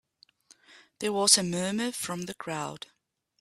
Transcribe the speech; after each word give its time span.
There 0.97 1.13
was 1.13 1.37
a 1.37 1.43
murmur 1.43 1.91
from 1.91 2.23
the 2.23 2.33
crowd. 2.33 2.87